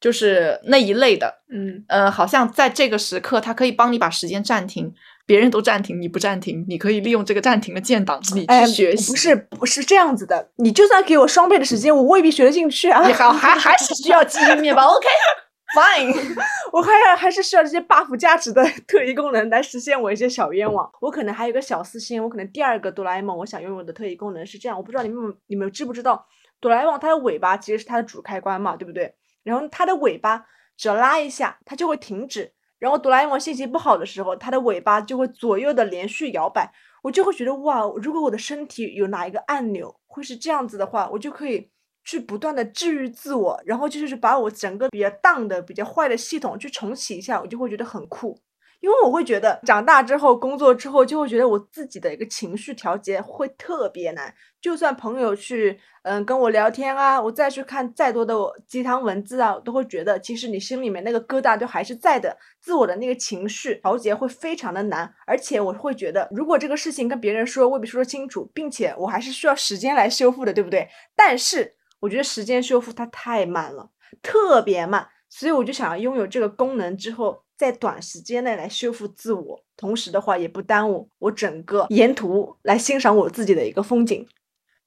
[0.00, 1.42] 就是那一类的。
[1.50, 4.94] 嗯，呃，好像在这个时刻，它可以帮你把时间暂停，
[5.26, 9.10] 别人都暂停，你不暂停，你可以利用这个暂停的建档，你哎去学习。
[9.10, 13.04] 不是不是这样子的，你就算给我双倍的时间，我未必学得进去啊。
[13.06, 14.86] 你好，还 还是需要记忆面包。
[14.86, 16.14] OK，fine。
[16.72, 20.88] 我还要还是需要这些 buff 价值的特异功能来实现我一些小愿望。
[21.00, 26.24] 我可能还有一个小私心，我可能第二个哆啦 A 梦我想拥有的特异功能是这样，我不知道你们你们知不知道，
[26.60, 29.14] 哆啦 A 梦它的尾巴其实是它的主开关嘛，对不对？
[29.42, 30.44] 然后它的尾巴
[30.76, 32.52] 只要拉一下，它就会停止。
[32.78, 36.70] 然后哆啦 A 梦心情不好的时候，它的尾巴就会左右的连续摇摆，
[37.02, 41.70] 我就会觉得哇，如果我的身体有哪一个按钮会是这样子的话，我就可以
[42.04, 48.38] 去不断的治愈自我，然后就是把我整个比较 down 的、比较坏的系统去重启一下，我就会觉得很酷。
[48.80, 54.32] 因为我会觉得长大之后，工作之后，就会觉得我自己的一个情绪调节会特别难。
[54.60, 58.34] 就算朋友去嗯跟我聊天啊，我再去看再多的
[58.66, 65.12] 鸡汤文字啊，我都会觉得其实你心里面那个疙瘩都还是在的，自我的那个情绪调节会非常的难。
[65.26, 70.88] 而且我会觉得，如果这个事情跟别人说未必说清楚，并且我还是需要时间来修复的，对不对？
[71.14, 77.45] 但是我觉得时间修复它太慢了，特别慢，所以我就想要拥有这个功能之后。
[77.56, 84.26] 在短时间内来修复自我，同时的话也不耽误我整个沿途来欣赏我自己的一个风景。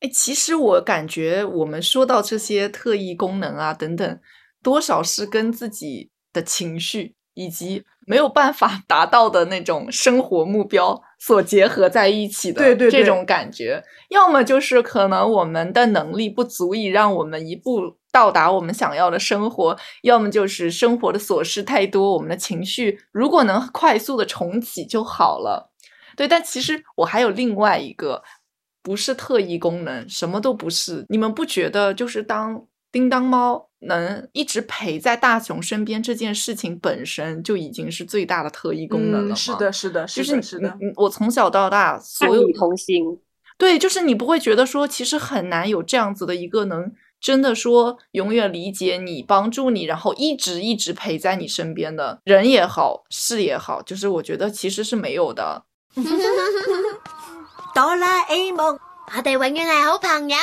[0.02, 4.20] 哎，其实我感觉我们说到这些特异功能啊等等，
[4.64, 12.62] 多少是跟自己的情绪以及没有办法 达到的那种生活目标所结合在一起的。
[12.62, 17.99] 对对，这种感觉，要么就是可能我们的能力不足以让我们一步。
[18.12, 25.72] 到达我们想要的生活，要么就是生活的琐事太多，我们的情绪如果能快速的重启就好了。
[26.16, 28.24] 对，但其实我还有另外一个，
[28.82, 31.06] 不是特异功能，什么都不是。
[31.10, 39.36] 你们不觉得，就是当叮当猫能一直陪在大雄身边这件事情本身就已经是最大的特异功能了吗？
[39.36, 40.76] 是的，是的，就是是的。
[40.96, 43.04] 我从小到大，所有同心。
[43.58, 46.92] 对，就是你不会觉得说，其实很难有这样子的一个能。
[47.22, 55.64] 真的说永远理解你、帮助你，然后一直一直陪在你身边的人也好，事也好，就是我觉得其实是没有的。
[57.76, 58.80] 哆啦 A 梦，
[59.16, 60.38] 我哋永远系好朋友。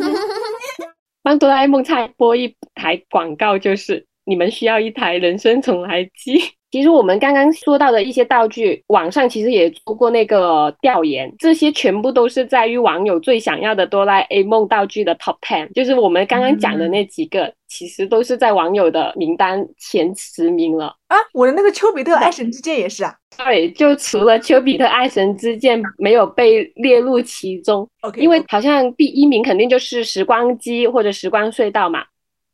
[1.22, 6.40] 帮哆啦 A 梦再播一台广告，就是你们需要一台人生重来机。
[6.70, 21.16] 其实我们刚刚说到的一些道具，网上其实也做过那个调研，这些全部都是在于网友最想要的哆啦 A 梦道具的 Top Ten，就是我们刚刚讲的那几个，其实都是在网友的名单前十名了啊！
[21.32, 32.04] 我的那个丘比特爱神之剑也是啊，对，就除了丘比特爱神之剑没有被列入其中，OK，因为好像第一名肯定就是时光机或者时光隧道嘛。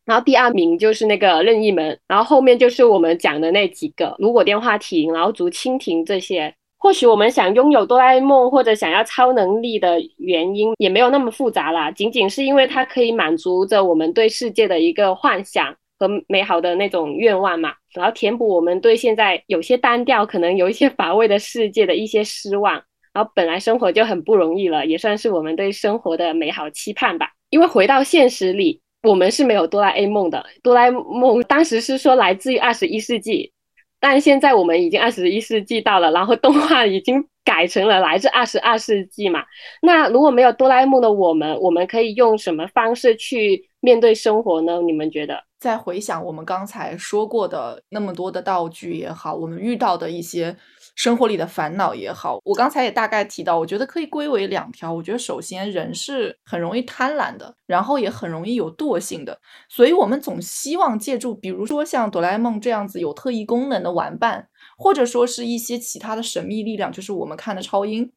[0.07, 6.55] 然后第二名就是那个任意门，然后后面就是我们讲的那几个，如果电话亭，然后竹蜻蜓这些。
[6.79, 22.75] 或许我们想拥有哆啦 A 梦或者想要超能力的原因也没有那么复杂啦，仅仅是因为它可以满足着我们对世界的一个幻想和美好的那种愿望嘛，然后填补我们对现在有些单调、可能有一些乏味的世界的一些失望。
[23.12, 27.31] 然后本来生活就很不容易了，也算是我们对生活的美好期盼吧。
[27.49, 28.81] 因为回到现实里。
[29.07, 33.53] 我们是没有哆啦 A 梦的，哆啦 A 梦当时是说来自于二十一世纪，
[34.01, 39.45] 但现在我们已经二十一世纪到了，然后动画已经改成了来自二十二世纪嘛。
[39.83, 44.83] 那如果没有哆啦 A 梦的我们，我们可以用什么方式去面对生活呢？
[44.83, 45.42] 你们觉得？
[45.59, 50.57] 再回想我们刚才说过的那么多的道具也好，我们遇到的一些。
[50.97, 54.93] 生活里的烦恼也好，我刚才也大概提到，我觉得可以归为两条。
[54.93, 68.11] 我觉得首先人是很容易贪婪的，然后也很容易有惰性的，所以我们总希望借助，比如说像哆啦 A 梦这样子有特异功能的玩伴，或者说是一些其他的神秘力量，就是我们看的超英，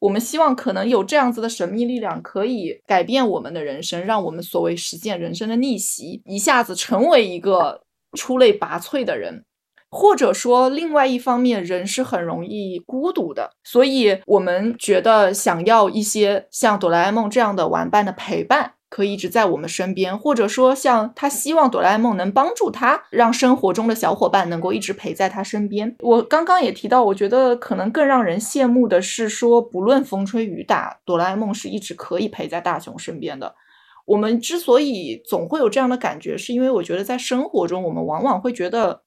[0.00, 9.46] 我们希望可能有这样子的神秘力量可以改变我们的人生，让我们所谓实现人生的逆袭，一下子成为一个出类拔萃的人。
[9.96, 20.16] 或者说，另外一方面，人是很容易孤独的，所以我们觉得想要一些像哆啦 A 梦这样的玩伴的陪伴，可以一直在我们身边。
[20.18, 25.96] 或者说，像他希望哆啦 A 梦能帮助他，让生活中的小伙伴能够一直陪在他身边。
[26.00, 33.54] 我刚刚也提到，我觉得可能更让人羡慕的是说，不论风吹雨打，哆啦 A 梦是一直可以陪在大雄身边的。
[34.04, 39.05] 我们之所以总会有这样的感觉，是因为我觉得在生活中，我们往往会觉得。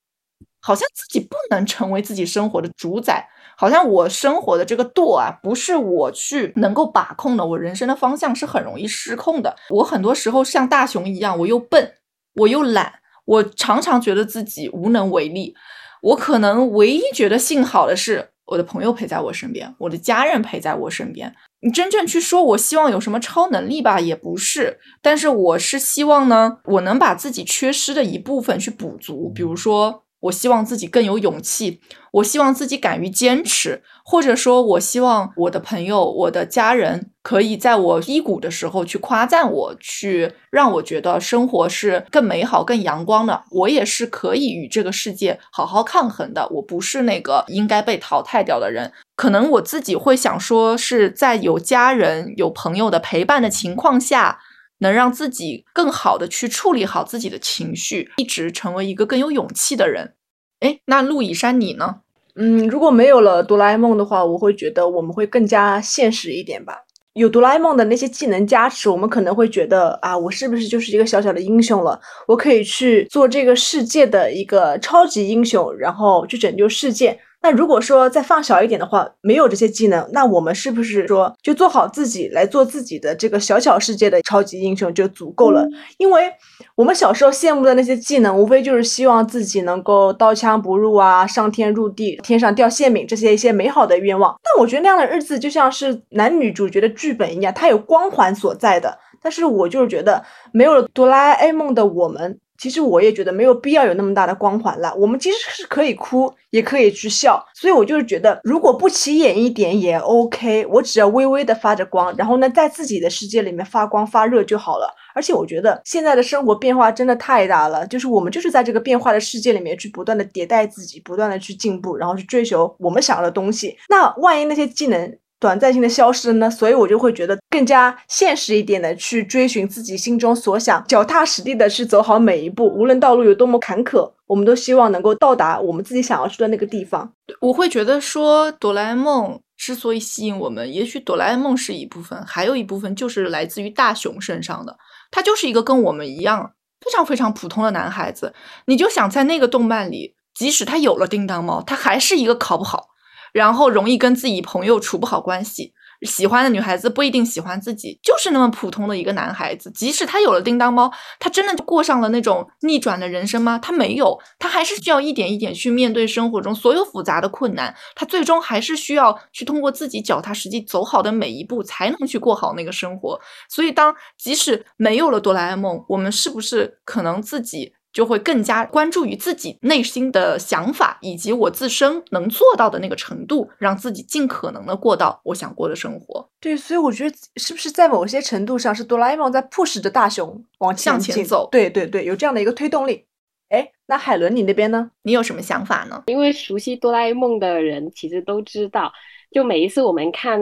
[0.62, 9.56] 好像自己不能成为自己生活的主宰，好像我生活的这个舵啊，不是我去能够把控的，我人生的方向是很容易失控的。
[9.69, 11.93] 我很多时候像大熊一样，我又笨，
[12.36, 15.56] 我又懒，我常常觉得自己无能为力。
[16.02, 21.34] 我可能唯一觉得幸好的是，我的朋友陪在我身边，我的家人陪在我身边。
[21.62, 24.80] 你真正去说，我希望有什么超能力吧，也不是。
[25.02, 30.04] 但是我是希望呢，我能把自己缺失的一部分去补足，比如说。
[30.21, 31.79] 我希望自己更有勇气，
[32.12, 43.44] 我希望自己敢于坚持，或者说，我希望我的朋友、我的家人可以在我低谷的时候去夸赞我，去让我觉得生活是更美好、更阳光的。
[43.52, 46.48] 我也是可以与这个世界好好抗衡的。
[46.50, 48.91] 我不是那个应该被淘汰掉的人。
[49.15, 54.39] 可能我自己会想说，是在有家人、有朋友的陪伴的情况下，
[54.80, 60.13] 能让自己更好的去处理好自己的情绪，一直成为一个更有勇气的人。
[60.60, 62.02] 哎，那陆以山你呢？
[62.36, 66.86] 嗯，如果没有了哆啦 A 梦的话，我会觉得我们会更加现实一点吧。
[67.13, 72.00] 有哆啦 A 梦的那些技能加持，我们可能会觉得啊，我是不是就是一个小小的英雄了？
[72.27, 77.19] 我可以去做这个世界的一个超级英雄，然后去拯救世界。
[77.42, 85.65] 那如果说再放小一点的话，没有这些技能，那我们是不是说就做好自己，来做自己的这个小小世界的超级英雄就足够了？
[85.98, 86.29] 因为
[86.75, 94.35] 我们小时候羡慕的那些技能，无非就是希望自己能够刀枪不入啊，上天入地，天上掉馅饼这些一些美好的愿望。
[94.44, 99.00] 但我觉得那样的日子就像是男女主角的剧本一样，它有光环所在的。
[99.21, 102.37] 但是我就是觉得，没有了哆啦 A 梦的我们。
[102.60, 104.93] 其实我也觉得没有必要有那么大的光环了。
[104.95, 107.43] 我们其实是可以哭，也可以去笑。
[107.55, 114.93] 所以我就是觉得，如果不起眼一点也 OK，我只要微微的发着光，然后呢，在自己的世界里面发光发热就好了。
[115.15, 123.77] 而且我觉得现在的生活变化真的太大了，就是我们就是在这个变化的世界里面去不断的迭代自己，不断的去进步，然后去追求我们想要的东西。
[123.89, 137.10] 那万一那些技能，短暂性的消失呢，所以我就会觉得更加现实一点的去追寻自己心中所想，脚踏实地的去走好每一步，无论道路有多么坎坷，我们都希望能够到达我们自己想要去的那个地方。
[137.40, 144.77] 我会觉得说，哆啦 A 梦之所以吸引我们，也许哆啦 A 梦是一部分，还有一部分就是来自于大雄身上的。
[145.10, 148.33] 他就是一个跟我们一样非常非常普通的男孩子。
[148.65, 152.90] 你就想在那个动漫里，即使他有了叮当猫，他还是一个考不好。
[153.34, 155.73] 然后容易跟自己朋友处不好关系，
[156.04, 159.69] 喜欢的女孩子不一定喜欢自己，就是那么普通的一个男孩子。
[159.71, 163.60] 即使他有了叮当猫，他真的就过上了那种逆转的人生吗？
[163.60, 167.75] 他没有，他还是需要一点一点去面对生活中所有复杂的困难。
[167.96, 173.19] 他最终还是需要去通过自己脚踏实地走好的每一步，才能去过好那个生活。
[173.50, 177.73] 所以，当即使没有了哆啦 A 梦，我们是不是可能自己？
[177.92, 186.29] 就会更加关注于自己内心的想法，以及我自身能做到的那个程度，让自己尽可能的过到我想过的生活。
[186.40, 191.50] 对，所以我觉得是不是在某些程度上是哆啦 A 梦在 push 着大雄往向前走？
[191.52, 193.06] 对对对，有这样的一个推动力。
[193.50, 194.92] 哎，那海伦你那边呢？
[195.02, 196.04] 你有什么想法呢？
[196.06, 198.94] 因为熟悉哆啦 A 梦的人其实都知道，
[199.31, 200.40] 就每一次我们看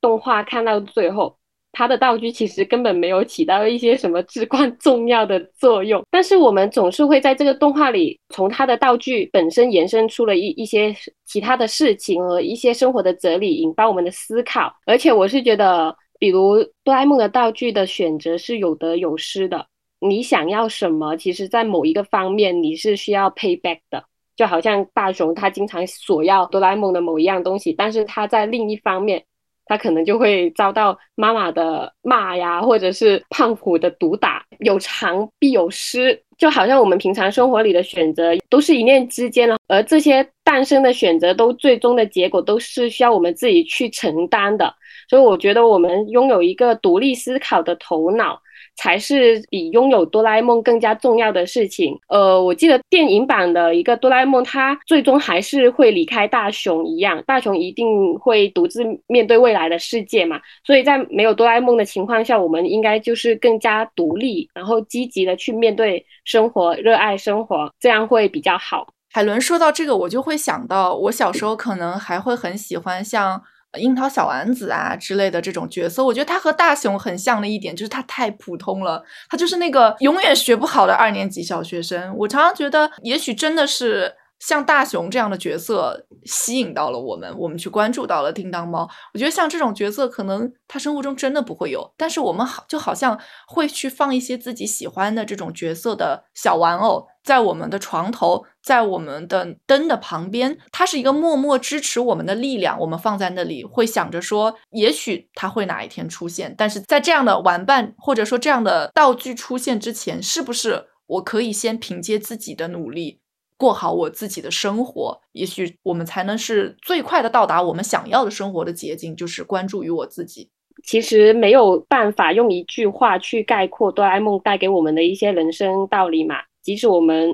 [0.00, 1.36] 动画看到最后。
[1.78, 10.96] 它的道具其实根本没有起到一些什么至关 重要的作用，但是我们总是会在这个动画里，从它的道具本身延伸出了一一些
[11.26, 14.74] 其他的事情和一些生活的哲理，引发我们的思考。
[14.86, 19.66] 而且我是觉得，比如哆啦 A 梦的道具的选择是有得有失的。
[20.00, 24.02] 你想要什么，其实在某一个方面你是需要 pay back 的，
[24.34, 29.22] 就好像大雄他经常索要哆啦 A 梦的某一样东西，但是他在另一方面。
[29.66, 34.42] 他可能就会遭到妈妈的骂呀，或者是胖虎的毒打。
[34.60, 44.72] 有长必有失，就好像我们平常生活里的选择都是一念之间了，而这些诞生的选择都最终的结果都是需要我们自己去承担的。
[45.10, 48.40] 所以我觉得我们拥有一个独立思考的头脑。
[48.76, 51.98] 才是比拥有哆啦 A 梦更加重要的事情。
[52.08, 60.40] 呃，我记得电影版的一个哆啦 A 梦，它最终还是会离开大雄一样，大雄一定会独自面对未来的世界嘛。
[60.64, 68.86] 所以在没有哆啦 A 梦的情况下，我们应该就是更加独立，然后积极的去面对生活，热爱生活，这样会比较好。
[69.12, 73.42] 海伦说到这个，我就会想到我小时候可能还会很喜欢像。
[73.78, 82.14] 樱桃小丸子啊之类的这种角色，我觉得他和大雄很像的一点就是他太普通了，他就是那个永远学不好的二年级小学生。
[82.16, 88.88] 我常常觉得，也许真的是像大雄这样的角色吸引到了我们，我们去关注到了叮当猫。
[89.14, 97.06] 我觉得像这种角色，可能他生活中真的不会有，但是我们好就好像会去放一些自己喜欢的这种角色的小玩偶。
[97.24, 102.76] 在我们的床头，在我们的灯的旁边，它是一个默默支持我们的力量。
[102.80, 106.52] 我们放在那里，会想着说，也许它会哪一天出现。
[106.58, 113.20] 但是在这样的玩伴或者说这样的道具出现之前，是不是我可以先凭借自己的努力
[113.56, 115.20] 过好我自己的生活？
[115.30, 120.50] 也许我们才能是最快的到达我们想要的生活的捷径，就是关注于我自己。
[120.82, 126.34] 其实没有办法用一句话去概括哆啦 A 梦带给我们的一些人生道理嘛。
[126.62, 127.30] 即使我们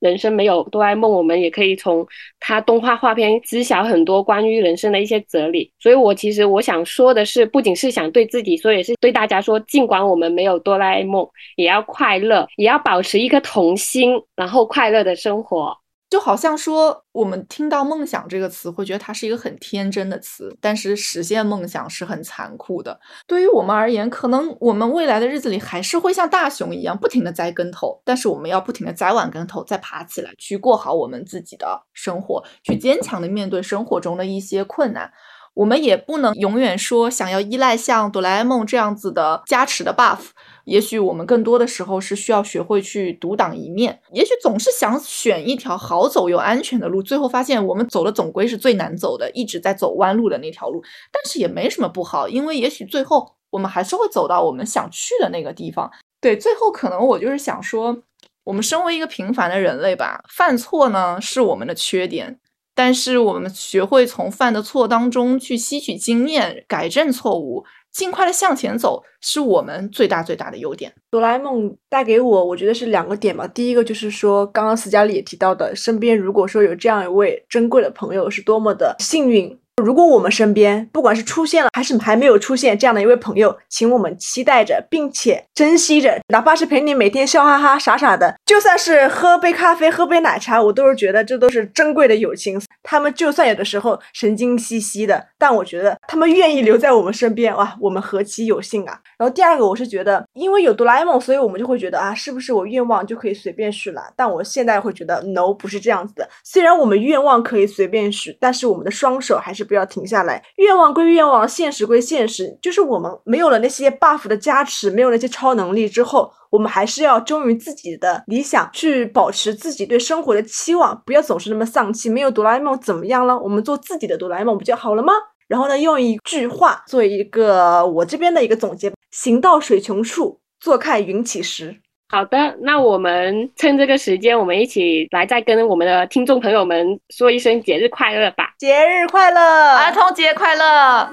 [0.00, 2.06] 人生没有哆啦 A 梦，我们也可以从
[2.38, 5.72] 他动画画片知晓很多关于人生的一些哲理。
[5.78, 11.26] 所以我其实我想说的是，不仅是想对自己说，也是对大家说，尽管我们没有哆啦 A 梦，
[11.56, 15.76] 也要快乐，也要保持一颗童心，然后快乐的生活。
[16.08, 22.98] 就好像说，我们听到“梦想”这个词，会觉得它是一个很天真的词，但是实现梦想是很残酷的。
[23.26, 35.12] 对于我们而言，可能我们未来的日子里还是会像大熊一样，不停的栽跟头，但是我们要不停的栽完跟头，再爬起来，去过好我们自己的生活，去坚强的面对生活中的一些困难。
[35.56, 40.18] 我们也不能永远说想要依赖像哆啦 A 梦这样子的加持的 buff。
[40.64, 50.82] 也许我们更多的时候是需要学会去独当一面，也许总是想选一条好走又安全的路，最后发现我们走的总归是最难走的，一直在走弯路的那条路。
[51.10, 55.90] 但是也没什么不好，因为也许最后我们还是会走到我们想去的那个地方。
[56.20, 57.96] 对，最后可能我就是想说，
[58.44, 62.40] 我们身为一个平凡的人类吧，犯错呢是我们的缺点，
[62.76, 67.64] 但是我们学会从犯的错当中去吸取经验，改正错误。
[67.90, 70.92] 尽快的向前走是我们最大最大的优点。
[71.10, 73.46] 哆啦 A 梦带给我，我觉得是两个点吧。
[73.48, 79.58] 第一个就是说，刚刚斯嘉丽也提到的，身边如果说有这样一位珍贵的朋友，是多么的幸运。
[79.82, 92.58] 如果我们身边不管是出现了还是还没有出现这样的一位朋友，请我们期待着，并且珍惜着，哪怕是陪你每天笑哈哈、傻傻的，就算是喝杯咖啡、喝杯奶茶，我都是觉得这都是珍贵的友情。
[92.82, 98.98] 他们就算有的时候神经兮兮的，但我觉得他们愿意留在我们身边，哇，我们何其有幸啊！
[99.18, 104.02] 然后第二个，我是觉得，因为有哆啦 A 梦，所以我们就会觉得啊，是不是我愿望就可以随便许了？
[104.16, 106.26] 但我现在会觉得，no，不是这样子的。
[106.42, 110.42] 虽然我们愿望可以随便许，但是我们的双手还是不要停下来。
[110.56, 112.56] 愿望归愿望，现实归现实。
[112.62, 122.08] 就是我们没有了那些 buff 的加持，没有那些超能力之后，我们还是要忠于自己的理想，去保持自己对生活的期望，不要总是那么丧气。
[122.08, 123.38] 没有哆啦 A 梦怎么样了？
[123.38, 125.12] 我们做自己的哆啦 A 梦不就好了吗？
[125.48, 131.80] 然后呢，用一句话做一个我这边的一个总结：行到水穷处，坐看云起时。
[132.08, 138.54] 好的，那我们趁这个时间，我们一起来再跟我们的听众朋友们说一声节日快乐吧！
[138.58, 139.40] 节日快乐，
[139.76, 141.12] 儿童节快乐！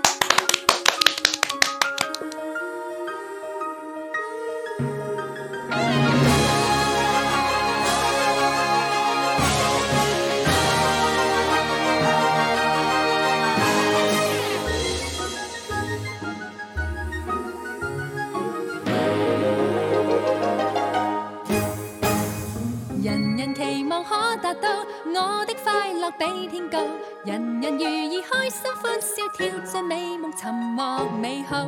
[25.16, 26.80] 我的快乐比天高，
[27.24, 31.68] 人人如意开心欢笑跳进美夢尋獲美好。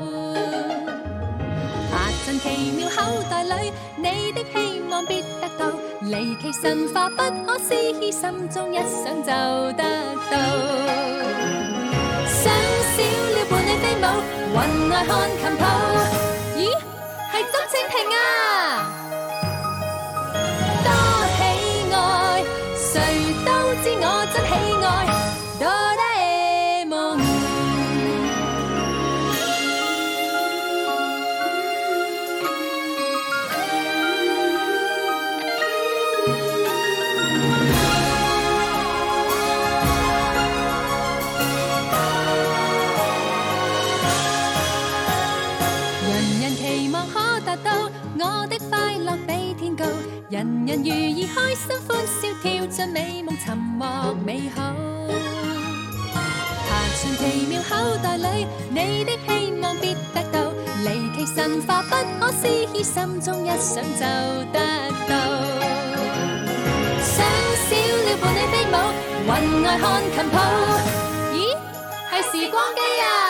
[1.92, 5.72] 爬進奇妙口袋里，你的希望必得到，
[6.02, 9.32] 离奇神化不可思议，心中一想就
[9.74, 9.84] 得
[10.32, 10.38] 到。
[12.28, 12.52] 想
[12.96, 13.04] 小
[13.36, 14.04] 鳥伴你飞舞，
[14.54, 15.55] 云外看琴
[50.76, 54.74] 人如意開心歡笑跳進美夢尋獲美好。
[56.68, 56.70] 爬
[57.00, 60.52] 進奇妙口袋裏，你的希望必得到，
[60.84, 64.02] 離奇神化不可思議，心中一想就
[64.52, 64.60] 得
[65.08, 65.16] 到。
[67.02, 67.26] 想
[67.70, 67.72] 小
[68.04, 68.76] 鳥伴你飛舞，
[69.30, 69.32] 雲
[69.64, 70.36] 外看琴譜，
[71.32, 71.38] 咦，
[72.12, 73.25] 係時光機啊！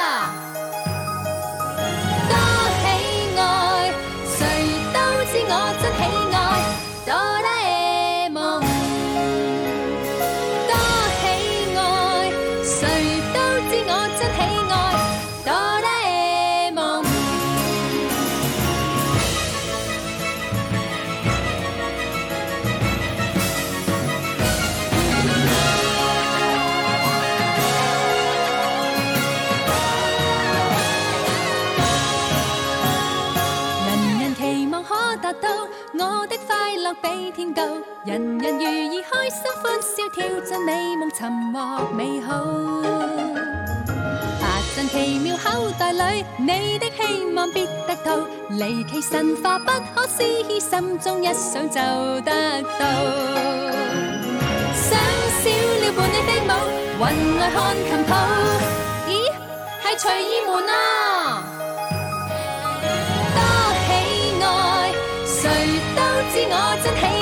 [50.18, 51.80] 心中一想就
[52.22, 52.86] 得到。
[54.74, 54.98] 想
[55.42, 55.44] 少
[55.82, 56.50] 了伴你飞舞
[57.00, 57.02] 云
[57.40, 58.10] 外看琴谱。
[59.08, 59.10] 咦
[59.82, 60.74] 系徐意门啊。
[63.36, 63.40] 多
[63.86, 63.88] 喜
[64.42, 64.46] 爱
[65.26, 65.40] 谁
[65.96, 66.00] 都
[66.32, 66.54] 知我
[66.84, 67.15] 真喜。